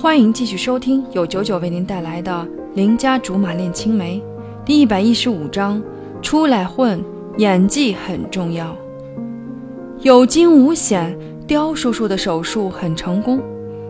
[0.00, 2.30] 欢迎继续收听由九九为您带来的
[2.74, 4.22] 《邻家竹马恋青梅》
[4.64, 5.82] 第一百一十五章：
[6.22, 7.04] 出来混，
[7.38, 8.76] 演技很重要。
[10.02, 13.42] 有惊无险，刁叔叔的手术很成功，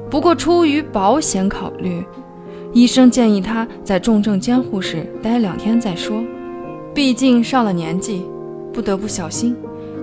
[0.09, 2.03] 不过出于保险考虑，
[2.73, 6.23] 医生建议他在重症监护室待两天再说。
[6.95, 8.25] 毕竟上了年纪，
[8.73, 9.55] 不得不小心。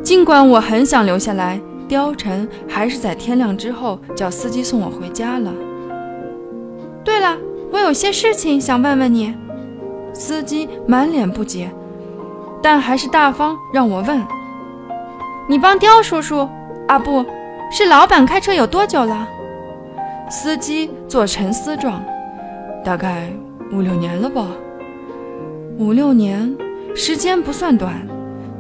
[0.03, 1.59] 尽管我很想留下来，
[1.89, 5.51] 貂蝉还是在天亮之后叫司机送我回家了。
[7.85, 9.35] 有些事情想问问你。
[10.11, 11.69] 司机满脸不解，
[12.63, 14.25] 但还是大方让我问。
[15.47, 16.49] 你帮刁叔叔
[16.87, 17.23] 啊，不
[17.71, 19.27] 是老板开车有多久了？
[20.31, 22.01] 司机做沉思状，
[22.83, 23.29] 大概
[23.71, 24.47] 五六年了吧。
[25.77, 26.57] 五六年，
[26.95, 27.93] 时间不算短。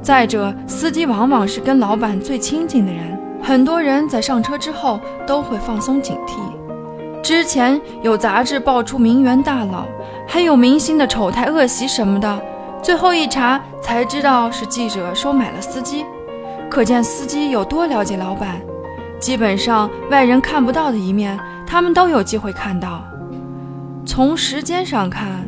[0.03, 6.37] 再者，司机往往是跟老板最亲近的人，很多人在上车之后都会放松警惕。
[7.25, 9.87] 之前有杂志爆出名媛大佬，
[10.27, 12.39] 还有明星的丑态恶习什么的，
[12.83, 16.05] 最后一查才知道是记者收买了司机，
[16.69, 18.61] 可见司机有多了解老板。
[19.19, 23.03] 基本上外人看不到的一面，他们都有机会看到。
[24.05, 25.47] 从时间上看，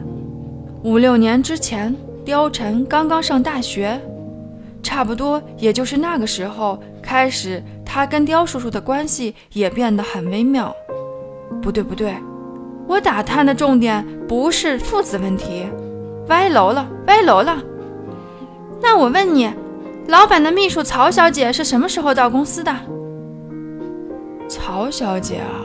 [0.81, 4.01] 五六年之前，貂蝉刚刚上大学，
[4.81, 10.75] 差不多也就是那个时候开始，他跟刁叔叔的关系也变得很微妙。
[11.67, 12.15] 不对不对，
[12.87, 15.67] 我打探的重点不是父子问题，
[16.29, 17.61] 歪楼了歪楼了。
[18.81, 19.51] 那我问你，
[20.07, 22.73] 老板的秘书曹小姐是什么时候到公司的？
[24.47, 25.59] 曹小姐啊，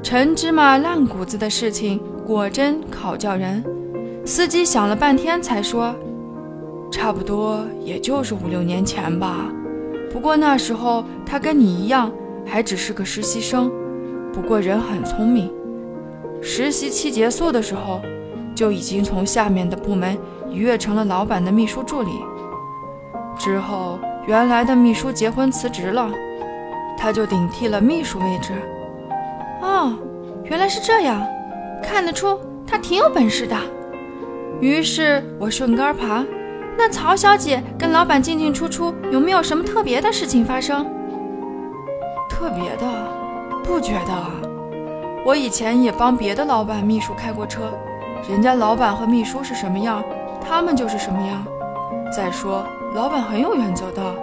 [0.00, 3.64] 陈芝麻烂谷子的事情果真考教人。
[4.24, 5.92] 司机想了半天才说，
[6.92, 9.50] 差不多也就是五六年前吧。
[10.12, 12.12] 不过那时候她跟你一样，
[12.46, 13.68] 还只是个实习生。
[14.34, 15.48] 不过人很聪明，
[16.42, 18.00] 实习期结束的时候，
[18.52, 20.18] 就已经从下面的部门
[20.50, 22.10] 一跃成了老板的秘书助理。
[23.38, 26.10] 之后，原来的秘书结婚辞职了，
[26.98, 28.52] 他就顶替了秘书位置。
[29.62, 29.94] 哦，
[30.42, 31.24] 原来是这样，
[31.80, 32.36] 看得出
[32.66, 33.56] 他挺有本事的。
[34.60, 36.24] 于是我顺杆爬。
[36.76, 40.84] 那曹小姐跟老板进进出出，有没有什么特别的事情发生？
[42.28, 43.13] 特别的。
[43.64, 44.30] 不觉得啊，
[45.24, 47.72] 我以前也帮别的老板秘书开过车，
[48.28, 50.04] 人家老板和秘书是什么样，
[50.40, 51.44] 他们就是什么样。
[52.14, 52.64] 再说，
[52.94, 54.14] 老板很有原则的，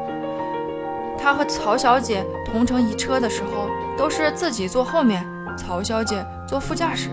[1.17, 5.25] 他和曹小姐同乘一车的时候，都是自己坐后面，
[5.57, 7.09] 曹小姐坐副驾驶，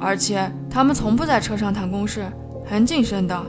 [0.00, 2.26] 而且他们从不在车上谈公事，
[2.66, 3.40] 很谨慎的。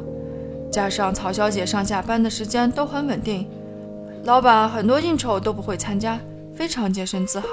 [0.71, 3.49] 加上曹小姐上下班的时间都很稳定，
[4.23, 6.19] 老板很多应酬都不会参加，
[6.55, 7.47] 非常洁身自好。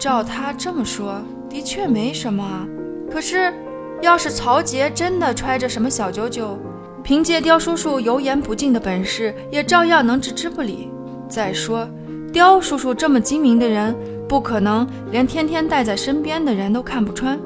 [0.00, 2.66] 照他这么说，的确没什么啊。
[3.12, 3.52] 可是，
[4.00, 6.58] 要是曹杰真的揣着什么小九九，
[7.02, 10.88] 凭借刁叔叔油盐不进的本事，也照样能置之不理。
[11.28, 11.86] 再说，
[12.32, 13.94] 刁叔叔这么精明的人，
[14.26, 17.38] 不可能连天天带在身边的人都看不穿。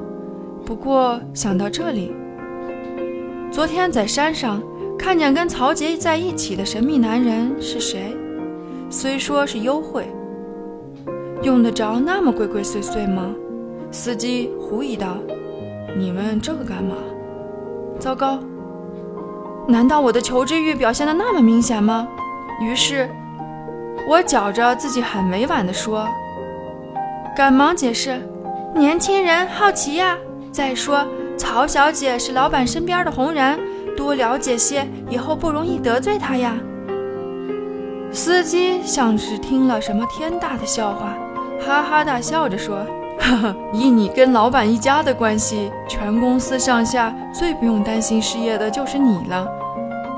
[0.65, 2.13] 不过想到这里，
[3.51, 4.63] 昨天在山上
[4.97, 8.15] 看见跟曹杰在一起的神秘男人是谁？
[8.89, 10.07] 虽说是幽会。
[11.45, 13.29] 用得着那么鬼鬼祟祟吗？
[13.91, 15.17] 司机狐疑道
[15.95, 16.95] ：“你问这个干嘛？”
[18.01, 18.39] 糟糕，
[19.67, 22.07] 难道我的求知欲表现得那么明显吗？
[22.59, 23.07] 于是，
[24.09, 26.07] 我觉着自己很委婉地说，
[27.37, 28.19] 赶忙解释
[28.73, 30.17] ：“年轻人好奇呀。
[30.51, 31.05] 再说，
[31.37, 33.59] 曹小姐是老板身边的红人，
[33.95, 36.57] 多了解些，以后不容易得罪她呀。”
[38.11, 41.15] 司机像是听了什么天大的笑话。
[41.65, 42.85] 哈哈大笑着说
[43.17, 49.47] ：“呵呵，以你跟老板一家的关系，全公司上下最不用担心失业的就是你了。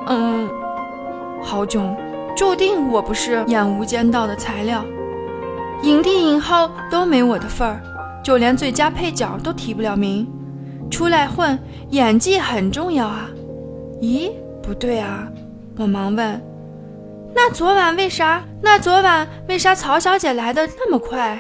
[0.08, 0.50] 嗯，
[1.42, 1.96] 郝炯，
[2.36, 4.84] 注定我不是演无间道的材料，
[5.84, 7.82] 影帝影后都没我的份儿，
[8.22, 10.28] 就连最佳配角都提不了名。
[10.92, 11.58] 出来混，
[11.92, 13.30] 演技很重要啊。
[14.02, 15.26] 咦，不对啊！
[15.78, 16.42] 我忙问。”
[17.40, 18.44] 那昨晚为啥？
[18.64, 21.40] 那昨晚为啥曹小姐来的那么快？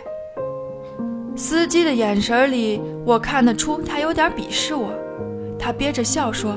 [1.36, 4.92] 司机的眼神里，我看得出他有点鄙视我。
[5.58, 6.56] 他憋着笑说：“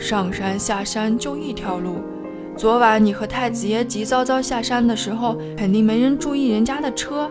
[0.00, 1.98] 上山下山就一条路。
[2.56, 7.30] 昨晚你和太子爷急躁躁下山的时候，肯定没人注意人家的车。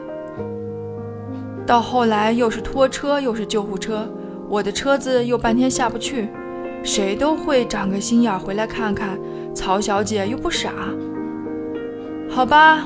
[1.66, 4.08] 到后来又是拖车又是救护车，
[4.48, 6.30] 我的车子又半天下不去，
[6.84, 9.18] 谁都会长个心眼回来看看。
[9.56, 10.72] 曹小姐又不傻。”
[12.30, 12.86] 好吧，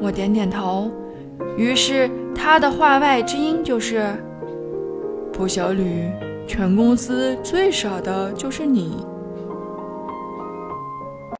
[0.00, 0.90] 我点点头，
[1.56, 4.12] 于是他的话外之音就是
[5.32, 6.10] ：“蒲小吕，
[6.46, 9.06] 全公司最傻的就是你。”